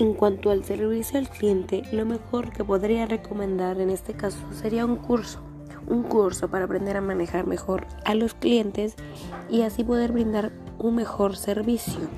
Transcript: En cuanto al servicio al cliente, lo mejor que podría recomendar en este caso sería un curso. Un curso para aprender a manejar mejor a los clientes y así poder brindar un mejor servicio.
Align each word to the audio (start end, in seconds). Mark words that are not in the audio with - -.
En 0.00 0.14
cuanto 0.14 0.50
al 0.50 0.64
servicio 0.64 1.18
al 1.18 1.28
cliente, 1.28 1.82
lo 1.92 2.06
mejor 2.06 2.54
que 2.54 2.64
podría 2.64 3.04
recomendar 3.04 3.78
en 3.80 3.90
este 3.90 4.14
caso 4.14 4.38
sería 4.50 4.86
un 4.86 4.96
curso. 4.96 5.40
Un 5.86 6.04
curso 6.04 6.48
para 6.48 6.64
aprender 6.64 6.96
a 6.96 7.02
manejar 7.02 7.46
mejor 7.46 7.86
a 8.06 8.14
los 8.14 8.32
clientes 8.32 8.94
y 9.50 9.60
así 9.60 9.84
poder 9.84 10.12
brindar 10.12 10.52
un 10.78 10.94
mejor 10.94 11.36
servicio. 11.36 12.08